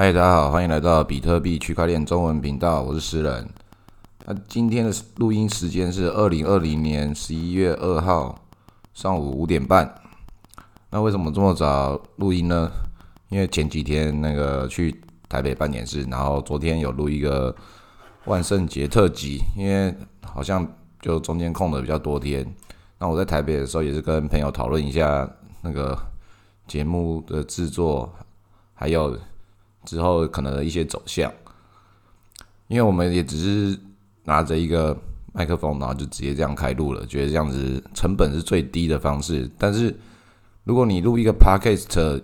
[0.00, 3.46] 嗨，大家好，欢迎来到比特币区块链中文频道，我是诗人。
[4.24, 8.40] 那今天的录音时间是二零二零年十一月二号
[8.94, 9.94] 上午五点半。
[10.88, 12.72] 那为什么这么早录音呢？
[13.28, 17.54] 因为前几天那个去台北办点事，然后昨天有录一个
[18.24, 19.94] 万圣节特辑，因为
[20.24, 20.66] 好像
[21.02, 22.50] 就中间空的比较多天。
[22.98, 25.30] 那我在台北的时候也是跟朋友讨论一下
[25.60, 25.94] 那个
[26.66, 28.10] 节目的制作，
[28.72, 29.14] 还有
[29.84, 31.32] 之后可能的一些走向。
[32.68, 33.78] 因为我们也只是
[34.24, 34.96] 拿着一个
[35.32, 39.50] 麦克风，然后就直接这样开录了，觉得这样子成本是最低的方式。
[39.58, 39.92] 但是
[40.62, 42.22] 如果你录一个 podcast，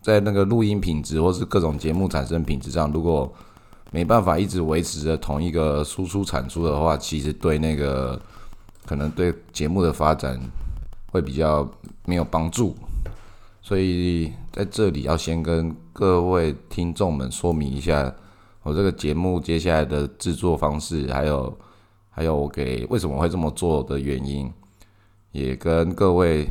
[0.00, 3.32] 在那个录音品质或是各种节目产生品质上，如果
[3.90, 8.20] 没办法一直维持着同一个输出产出的话，其实对那个
[8.84, 10.38] 可能对节目的发展
[11.10, 11.68] 会比较
[12.04, 12.76] 没有帮助。
[13.64, 18.14] 所以在这里要先跟各位听众们说明一下，
[18.62, 21.58] 我这个节目接下来的制作方式，还有
[22.10, 24.52] 还有我给为什么会这么做的原因，
[25.32, 26.50] 也跟各位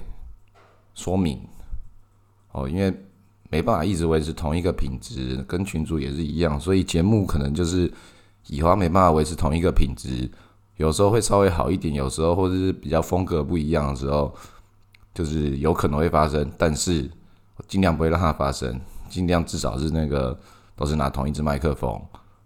[0.96, 1.40] 说明
[2.52, 2.92] 哦，因为。
[3.50, 7.94] 没办法一直维持同一个品质，跟群主也是一样，所以节目可能就是
[8.48, 10.28] 以后没办法维持同一个品质，
[10.78, 14.34] 有时候会稍微好一点，有时候或者是比较风格不一样的时候，
[15.14, 17.10] 就是有可能会发生，但是
[17.68, 20.38] 尽量不会让它发生，尽量至少是那个
[20.76, 22.02] 都是拿同一支麦克风，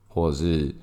[0.08, 0.76] 或者是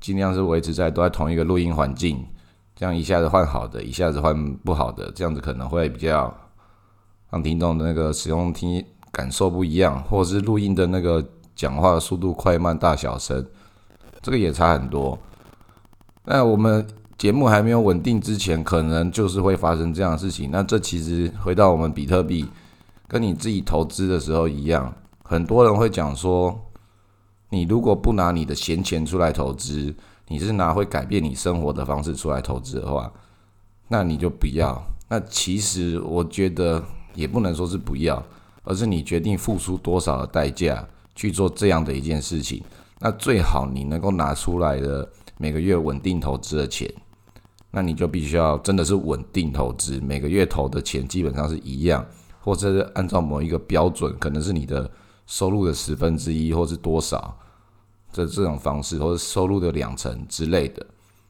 [0.00, 2.26] 尽量是维持在都在同一个录音环境，
[2.74, 6.34] 这样一下子换好的，一下子换不好的，这样子可能会比较
[7.30, 8.84] 让听众的那个使用听。
[9.14, 13.46] 感受不一样，或者是录音的那个讲话的速度快慢、大小声，
[14.20, 15.16] 这个也差很多。
[16.24, 16.84] 那我们
[17.24, 20.50] 节目还没有稳定之前，可能就是会发生这样的事情。
[20.50, 22.44] 那这其实回到我们比特币，
[23.08, 26.54] 跟你自己投资的时候一样，很多人会讲说，
[27.48, 29.94] 你如果不拿你的闲钱出来投资，
[30.28, 33.10] 你是拿会改变你生活的方式出来投资的话，
[33.88, 34.84] 那你就不要。
[35.08, 36.84] 那其实我觉得
[37.14, 38.22] 也不能说是不要。
[38.64, 42.62] 而是你决定付出多少的代价去做这样的一件事情，
[42.98, 46.92] 那最好你能够拿出来的每个月稳定投资的钱，
[47.76, 52.06] 那你就必须要真的是稳定投资，每个月投的钱基本上是一样，
[52.40, 54.88] 或者是按照某一个标准，可能是你的
[55.26, 57.36] 收入的十分之一，或是多少
[58.12, 60.86] 这这种方式，或者收入的两成之类的。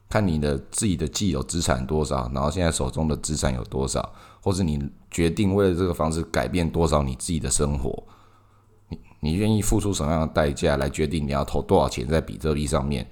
[0.07, 4.79] 看你的自己的既有资产多少，然后现在手中的资产有多少，或者你
[5.09, 8.03] 决定为了这个方式改变多少你自己的生活，
[8.89, 13.09] 你你愿意付出什么样的代价来决定你要投多少钱在比特币上面？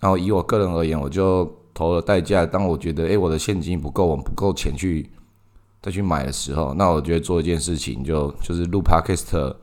[0.00, 2.46] 然后以我个人而言，我就投了代价。
[2.46, 5.10] 当我觉得诶我的现金不够，我不够钱去
[5.82, 9.54] 再去买的时候，那我觉得做一件事情就就是录 podcast，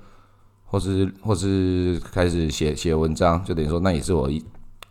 [0.65, 4.43] 或是或是开始写写文章，就等于说那也是我一。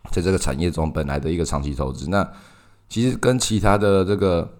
[0.09, 2.27] 在这个产业中，本来的一个长期投资，那
[2.89, 4.51] 其实跟其他的这个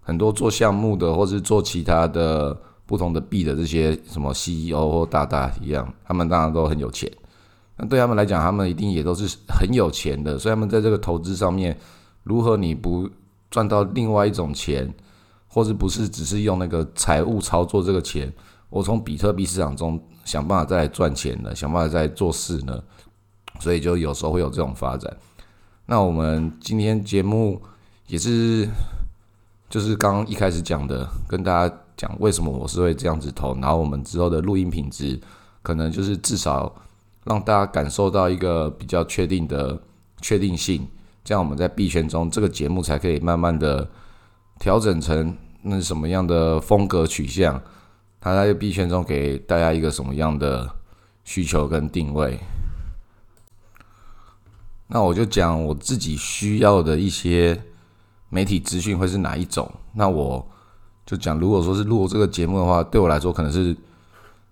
[0.00, 7.08] 很多做项目的，或是做其他的不同的币的这些什么 CEO 或大大一样，他们当然都很有钱。
[7.80, 10.38] 那对他们来讲，他们一定也都是很有钱的。
[10.38, 11.74] 所以他们在这个投资上面，
[12.24, 13.08] 如何你不
[13.50, 14.92] 赚到另外一种钱，
[15.48, 18.30] 或者不是只是用那个财务操作这个钱，
[18.68, 21.54] 我从比特币市场中想办法再来赚钱呢？
[21.56, 22.78] 想办法再做事呢？
[23.58, 25.16] 所以就有时候会有这种发展。
[25.86, 27.60] 那我们今天节目
[28.08, 28.68] 也是，
[29.68, 35.20] 就是刚刚一开始讲的，跟大家讲为什么我是会这样子投，然后我们之后的录音品质，
[35.62, 36.72] 可能就是至少
[37.24, 39.80] 让大家感受到一个比较确定的
[40.20, 40.86] 确定性，
[41.22, 43.88] 这样我们在币圈中这个节目才可以慢慢的
[44.58, 47.60] 调整成那什么样的风格取向，
[48.20, 50.70] 它在币圈中给大家一个什么样的
[51.24, 52.38] 需求跟定位。
[54.88, 57.62] 那我就讲我自己需要的一些
[58.28, 59.70] 媒体资讯会是哪一种？
[59.92, 60.44] 那我
[61.06, 63.76] 就讲，如果说是录这个节目的话，对我来说可能是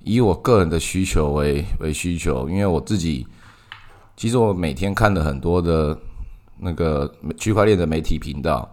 [0.00, 3.26] 以我个人的需求为为需求，因为我自己
[4.16, 5.98] 其实我每天看的很多的
[6.58, 8.68] 那个区块链的媒体频道，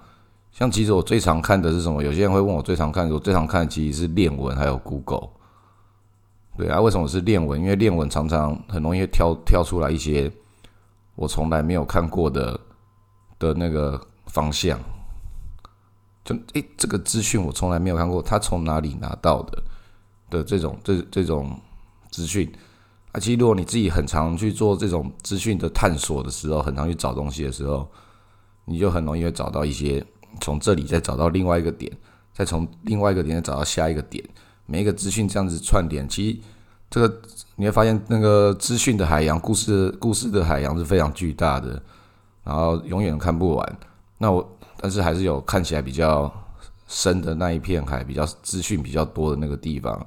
[0.52, 2.04] 像其实我最常看的是什么？
[2.04, 5.30] 有些人会问我最常看，我最常看的其实是链文还有 Google。
[6.58, 7.60] 对啊，为什么是链文？
[7.60, 10.32] 因为链文常常很容易跳跳出来一些。
[11.18, 12.60] 我从来没有看过的
[13.40, 14.78] 的那个方向，
[16.26, 19.64] 就诶，这个资讯我从来没有看过，他从哪里拿到的
[20.36, 21.60] 的这种这这种
[22.12, 22.52] 资讯？
[23.12, 27.88] 啊，其实如果你自己很常去做这种资讯的探索的时候，很常去找东西的时候，
[28.66, 30.06] 你就很容易会找到一些
[30.42, 31.90] 从这里再找到另外一个点，
[32.34, 34.22] 再从另外一个点再找到下一个点，
[34.66, 36.38] 每一个资讯这样子串联，其实
[36.90, 37.22] 这个
[37.56, 41.82] 你会发现，那个资讯的海洋、故事故事的海洋是非常巨大的，
[42.44, 43.78] 然后永远看不完。
[44.18, 46.30] 那我但是还是有看起来比较
[46.88, 50.06] 深的那一片海，比较资讯比较多的那个地方。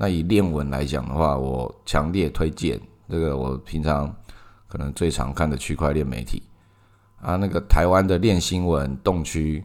[0.00, 4.10] 那以练文来讲的话，我强烈推荐这个我平常
[4.66, 6.42] 可能最常看的区块链媒体
[7.20, 9.62] 啊，那个台湾的练新闻、动区、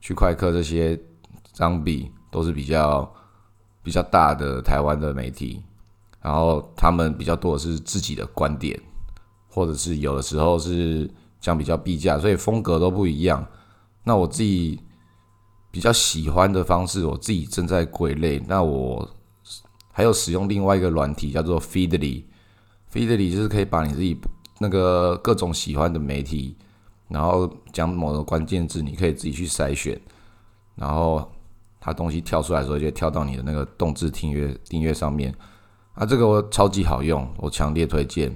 [0.00, 0.96] 区块客这些
[1.52, 3.12] 张笔都是比较
[3.82, 5.60] 比较大的台湾的媒体。
[6.22, 8.80] 然后他们比较多的是自己的观点，
[9.48, 11.10] 或者是有的时候是
[11.40, 13.44] 讲比较避价，所以风格都不一样。
[14.04, 14.80] 那我自己
[15.72, 18.40] 比较喜欢的方式，我自己正在归类。
[18.46, 19.08] 那我
[19.98, 24.16] 还有使用另外一个软体叫做 Feedly，Feedly 就是可以把你自己
[24.60, 26.56] 那个各种喜欢的媒体，
[27.08, 30.00] 然后讲某个关键字，你可以自己去筛选，
[30.76, 31.28] 然后
[31.80, 35.34] 它东西跳出来的时候，就跳到你的那个动字订阅订阅上面。
[35.94, 38.32] 啊，这个我超级好用，我强烈推荐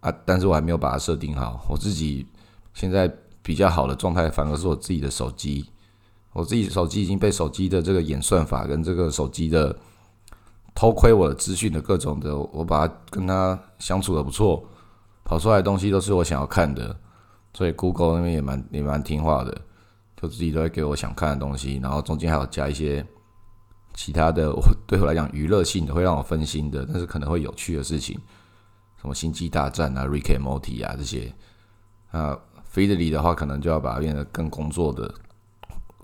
[0.00, 0.12] 啊！
[0.24, 1.64] 但是我还没有把它设定好。
[1.70, 2.26] 我自己
[2.74, 3.08] 现在
[3.44, 5.66] 比较好的状态，反而是我自己的手机。
[6.32, 9.78] 我自己手机已经被手机的这个演算法跟这个手机的
[10.78, 14.64] 偷窥我的资讯的各种的，我把它跟它相处的不错，
[15.24, 16.96] 跑出来的东西都是我想要看的。
[17.52, 19.60] 所以 Google 那边也蛮也蛮听话的，
[20.16, 23.04] 就自己都会给我想看的东西，然后中间还有加一些。
[23.94, 28.16] 其他的，我 对我来讲娱乐性的会让我分心的，但是可能会有趣的事情，
[29.00, 31.34] 什么星际大战啊、Rick and Morty 啊这些，
[32.12, 32.38] 啊
[32.72, 35.12] ，Feedly 的话可能就要把它变得更工作的，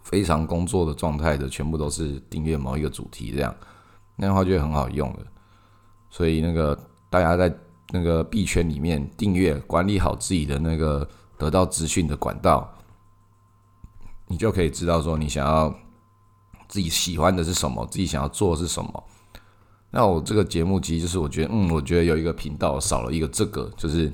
[0.03, 3.55] 非常工作的状态的，全部都是订阅某一个主题这样，
[4.17, 5.21] 那样的话就会很好用了。
[6.11, 6.79] 所以那个
[7.11, 7.55] 大家在
[7.91, 11.09] 那个币圈里面订阅，管理好自己的那个
[11.39, 12.73] 得到资讯的管道，
[14.27, 15.75] 你就可以知道说你想要。
[16.67, 17.87] 自己喜欢的是什么？
[17.87, 19.05] 自己想要做的是什么？
[19.91, 24.11] 那我这个节目其实就是我觉得，嗯，我觉得有一个频道少了一个这个，就是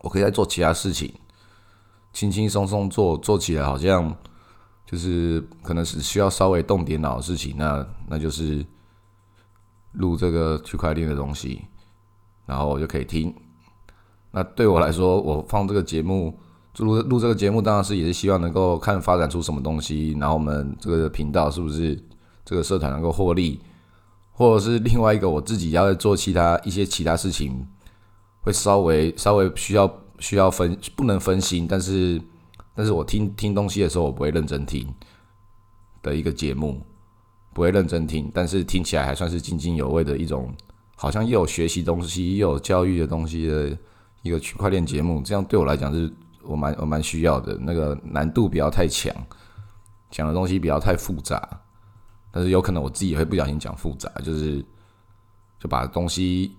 [0.00, 1.14] 我可以在做其他事情，
[2.12, 4.14] 轻轻松松做做起来，好像
[4.84, 7.54] 就是可能是需要稍微动点脑的事情。
[7.56, 8.66] 那那就是
[9.92, 11.62] 录这个区块链的东西，
[12.46, 13.34] 然后我就可以听。
[14.32, 16.38] 那对我来说，我放这个节目。
[16.78, 22.00] 录录这个节目当然是也是希望能够看发展出什么东西，然后我们这个频道是不是
[22.44, 23.60] 这个社团能够获利，
[24.30, 27.66] 或者是另外一个我自己要做其他一些其他事情，
[28.42, 32.22] 会稍微稍微需要需要分不能分心，但是
[32.72, 34.86] 但是我听听东西的时候我不会认真听
[36.02, 36.80] 的一个节目，
[37.52, 40.52] 不会认真听，但是听起来还算是津津有味的一种，
[40.96, 43.76] 好像又有学习东西又有教育的东西的
[44.22, 46.12] 一个区块链节目，这样对我来讲是。
[46.42, 49.14] 我蛮我蛮需要的，那个难度不要太强，
[50.10, 51.46] 讲的东西不要太复杂，
[52.32, 54.64] 但是有可能我自己也会不小心讲复杂，就是
[55.60, 56.56] 就把东西，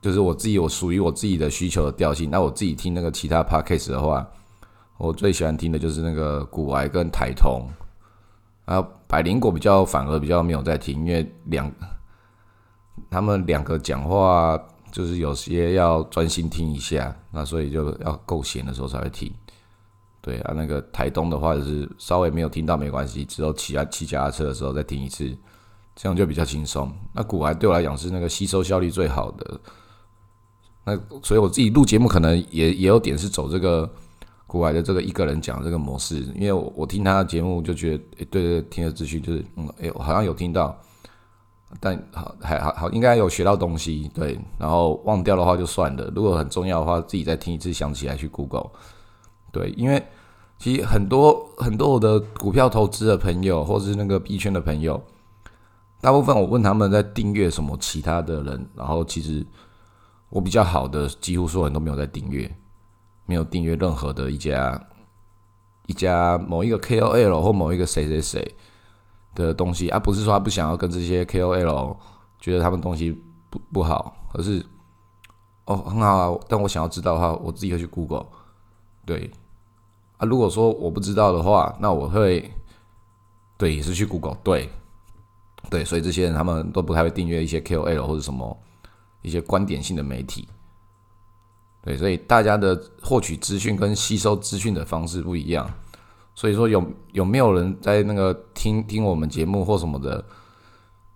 [0.00, 2.30] 就是我自己有属于我自己的需求的调性。
[2.30, 4.26] 那我自己听那个其他 podcast 的话，
[4.96, 7.68] 我最喜欢听的就是那个古癌跟台通，
[8.64, 11.68] 然后百灵果比较反而比较没有在听，因为两
[13.10, 14.56] 他们两个讲话。
[14.90, 19.30] 就是有些要专心听一下，那所以就要够闲的时候才会听。
[20.22, 25.30] 对啊，那个台东的话就是稍微没有听到没关系，只有骑啊骑脚踏车的时候再听一次，
[25.94, 26.90] 这样就比较轻松。
[27.12, 29.60] 那古玩对我来讲是那个吸收效率最好的，
[30.84, 33.88] 那所以我自己录节目可能也也有点是走这个
[34.48, 40.76] 古玩的这个一个人讲这个模式，因为我我听他的节目就觉得，诶，对对，听的资讯就是，嗯，哎，我好像有听到。
[41.80, 46.10] 但好还好好应该有学到东西，对，然后忘掉的话就算了。
[46.16, 48.70] 如果很重要的话，自己再听一次，想起来去 Google。
[49.52, 50.02] 对，因为
[50.58, 54.98] 其实很多很多我的股票投资的朋友，或者是那个币圈的朋友，
[56.00, 59.46] 大部分我问他们在订阅什么其他的人，然后其实
[60.30, 62.50] 我比较好的，几乎所有人都没有在订阅，
[63.28, 64.88] 没有订阅任何的一家
[65.86, 68.56] 一家某一个 KOL 或某一个谁谁谁。
[69.34, 71.96] 的东西啊，不是说他不想要跟这些 KOL
[72.40, 73.12] 觉得他们东西
[73.48, 74.66] 不不好，而是
[75.66, 78.26] 哦很好啊，但我想要知道的话，我自己会去 Google。
[79.06, 79.30] 对
[80.16, 82.50] 啊，如果说我不知道的话，那我会
[83.56, 84.36] 对也是去 Google。
[84.42, 84.68] 对
[85.70, 88.58] 对，所以这些人他们都不太会订阅一些 KOL 或者什么
[89.22, 90.48] 一些观点性的媒体。
[91.82, 95.70] 对，所以大家的获取资讯跟吸收资讯的方式不一样。
[96.34, 100.24] 所以说有有没有人在那个听听我们节目或什么的，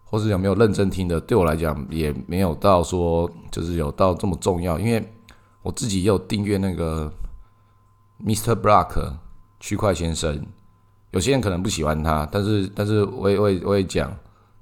[0.04, 1.20] 或是有没有认真听的？
[1.20, 5.12] 对我来讲也没有到说就是有到这么重要，因为
[5.62, 7.12] 我自己也有订阅那个
[8.24, 8.54] Mr.
[8.54, 9.12] Block
[9.60, 10.44] 区块先生。
[11.12, 14.12] 有些人可能不喜欢他，但是但是我也我也我也讲，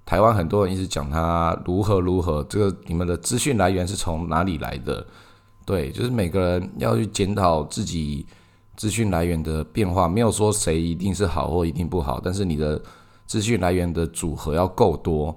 [0.04, 5.06] 台湾很多人一直讲他如何如何，这个你们的资讯来源是从哪里来的？
[5.70, 8.26] 对，就是每个人要去检讨自己
[8.76, 12.82] 资讯来源的变化，没有说谁一定是好或一定不好，但是你的
[13.24, 15.36] 资讯来源的组合要够多，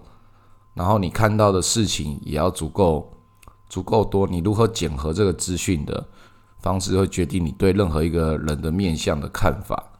[0.73, 3.13] 然后你看到的事情也要足够
[3.69, 6.03] 足够多，你如何检核这个资讯的
[6.61, 9.91] 方式，会决定你对任何一个人的面相的看法。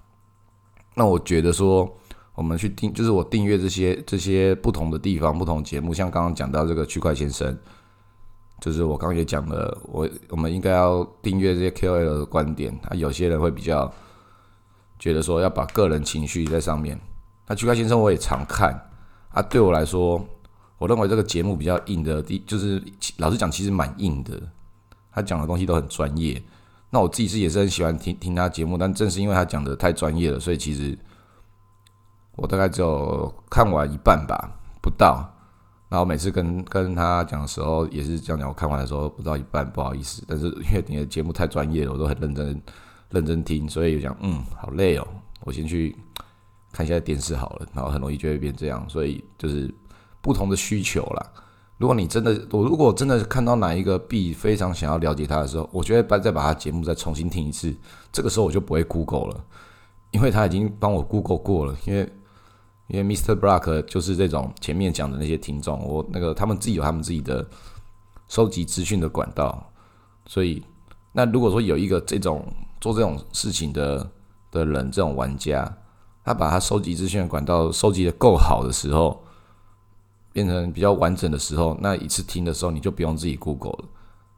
[0.95, 1.87] 那我觉得说。
[2.35, 7.55] 我们去订，就是我订阅这些这些不同的地方、不同节目，像刚刚讲到这个区块先生，
[8.63, 12.73] 就是我刚也讲了，我我们应该要订阅这些 KOL 的观点。
[12.87, 13.91] 啊，有些人会比较
[14.97, 16.97] 觉得说要把个人情绪在上面。
[17.45, 18.89] 那区块先生我也常看
[19.31, 20.25] 啊，对我来说，
[20.77, 22.81] 我认为这个节目比较硬的，第就是
[23.17, 24.41] 老实讲，其实蛮硬的。
[25.11, 26.41] 他讲的东西都很专业。
[26.89, 30.97] 那我自己是也是很喜欢听听他节目，但正是因为他讲的太专业了，所以其实。
[32.35, 34.49] 我大概只有看完一半吧，
[34.81, 35.32] 不到。
[35.93, 38.49] 然后每次跟跟他讲的时候，也是这样讲。
[38.49, 40.23] 我看完的时候不到一半，不好意思。
[40.27, 42.61] 但是因为你的节目太专业了，我都很认真
[43.11, 45.07] 认真听，所以讲嗯，好累哦。
[45.41, 45.95] 我先去
[46.71, 47.67] 看一下电视好了。
[47.75, 49.71] 然后很容易就会变这样，所以就是
[50.19, 51.31] 不同的需求啦。
[51.77, 57.71] 如果你真的，我如果真的看到哪一个 B 非常想要了解他的时候，我觉得把再把他节目再重新听一次，
[58.11, 59.45] 这个时候我就不会 Google 了，
[60.09, 62.11] 因为他已经帮我 Google 过了，因为。
[62.93, 63.33] 因为 Mr.
[63.35, 67.43] Block 就是这种前面讲的那些听众，我那个他们自己有他们自己的
[68.27, 69.67] 收集资讯的管道，
[70.27, 70.63] 所以
[71.11, 72.45] 那如果说有一个这种
[72.79, 74.07] 做这种事情的
[74.51, 75.75] 的人，这种玩家，
[76.23, 79.23] 他把他收集资讯的管道收集的够好的时候，
[80.31, 83.85] 变成比较完整的时候，那一次听的时候你就不用自己 Google 了。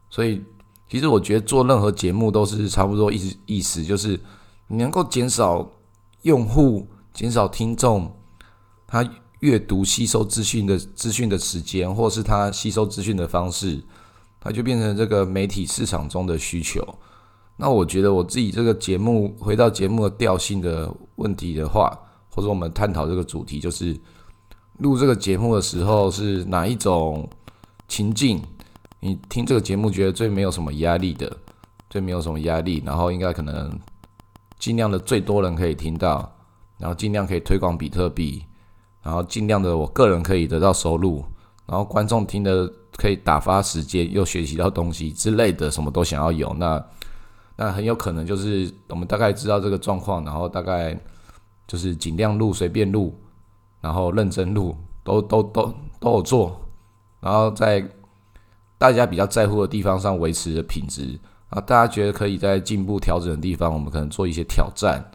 [0.09, 0.41] 所以
[0.89, 4.17] 其实我觉得做任何节目都是差不多意思意思，就是
[4.69, 5.69] 你能够减少
[6.21, 8.09] 用户、减少听众。
[8.95, 9.05] 他
[9.41, 13.83] 阅读、吸收资讯的资讯的时间，或是他吸收资讯的方式，
[14.39, 16.81] 他就变成这个媒体市场中的需求。
[17.57, 21.91] 那我觉得我自己这个节目回到节目的调性的问题的话，
[22.29, 23.99] 或者我们探讨这个主题，就是
[24.77, 27.29] 录这个节目的时候是哪一种
[27.89, 28.41] 情境？
[29.01, 31.37] 你听这个节目觉得最没有什么压力的，
[31.89, 33.77] 最没有什么压力，然后应该可能
[34.57, 36.33] 尽量的最多人可以听到，
[36.77, 38.45] 然后尽量可以推广比特币。
[39.05, 41.23] 然后尽量的，我个人可以得到收入，
[41.67, 46.51] 然后观众听的可以打发时间，又学习到东西之类的，什么都想要有。
[46.55, 46.83] 那
[47.55, 50.99] 那很有可能就是我们大概知道这个状况，然后大概
[51.67, 53.15] 就是尽量录，随便录，
[53.79, 56.59] 然后认真录，都都都都有做，
[57.19, 57.87] 然后在
[58.79, 61.19] 大家比较在乎的地方上维持的品质
[61.49, 65.11] 啊，大家觉得可以在进步调整的地方，我们可能做一些挑战。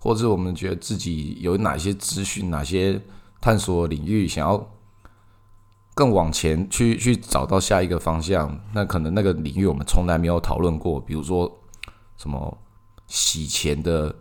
[0.00, 3.00] 或者我们觉得自己有哪些资讯、哪些
[3.40, 4.70] 探索领域，想要
[5.94, 10.98] 更往前去去找到下一个方向，那可能那个领域我们从来没有讨论过。
[10.98, 11.60] 比如说
[12.16, 12.58] 什么
[13.06, 14.14] 洗钱的、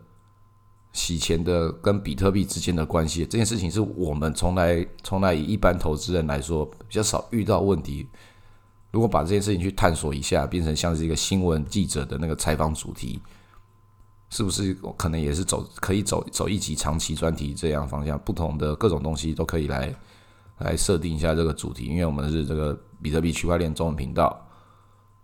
[0.92, 8.06] 洗钱的跟比特币之间的关系，这件事情是我们从来从来以一般投资人来说比较少遇到问题。
[8.92, 13.22] 如果把这件事情去探索一下，变成像是一个新闻记者的那个采访主题。
[14.30, 18.18] 是不是可能也是走可以走走一集长期专题这样方向？
[18.20, 19.94] 不同的各种东西都可以来
[20.60, 24.40] 来设定一下这个主题，因为我们是这个比特币区块链中文频道，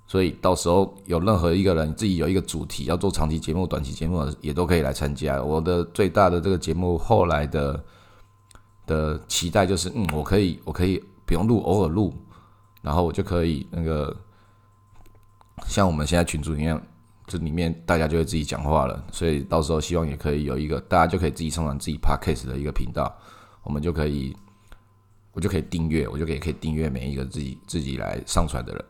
[0.07, 5.39] 所以到时候有任何一个人自己有一个主题要做长期节目、短期节目，也都可以来参加。
[5.41, 7.83] 我的最大的这个节目后来的
[8.88, 12.12] 的期待就是，嗯，我可以我可以不用录，偶尔录，
[12.81, 14.15] 然后我就可以那个
[15.67, 16.81] 像我们现在群主一样。
[17.27, 23.12] 这里面大家就会自己讲话了，所以到时候希望也可以有一个大家就可以自己上传自己 podcast 的一个频道，
[23.63, 24.36] 我们就可以，
[25.34, 28.86] 我就可以订阅，我就可以可以订阅每一个自己自己来上传的人，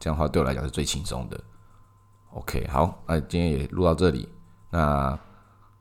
[0.00, 1.40] 这样的话对我来讲是最轻松的。
[2.32, 4.28] OK，好，那今天也录到这里，
[4.70, 5.16] 那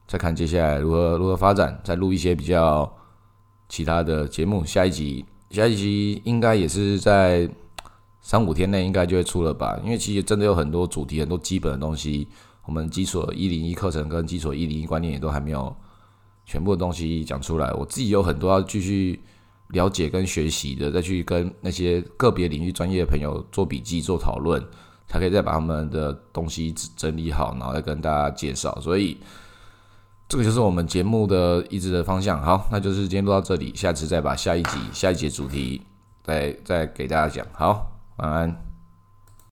[0.08, 2.92] 再看接下来如何如何发展，再录一些比较
[3.68, 7.50] 其他的节目，下一集下一集应该也是在。
[8.28, 12.28] 三五天内应该就会出了吧，因为其实真的有很多主题、很多基本的东西，
[12.66, 15.74] 我们基础一零一课程跟基础一零一观念也都还没有
[16.46, 17.72] 全部的东西讲出来。
[17.72, 19.18] 我自己有很多要继续
[19.70, 24.62] 了解跟学习的，再去跟那些个别领域专业的朋友做笔记、做讨论，
[25.08, 28.78] 才可以再把他们的东西整理好，然后再跟大家介绍。
[28.82, 29.18] 所以
[30.28, 32.44] 这个就是我们节目的一直的方向。
[32.44, 35.82] 好，那就是今天录到这里，下次再把下一集、下一节主题
[36.26, 37.48] 再再给大家讲。
[37.54, 37.97] 好。
[38.18, 38.67] 晚安。